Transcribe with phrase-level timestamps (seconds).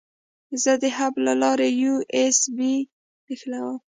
[0.63, 2.73] زه د هب له لارې یو ایس بي
[3.27, 3.77] نښلوم.